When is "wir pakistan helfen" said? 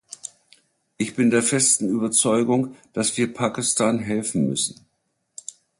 3.17-4.47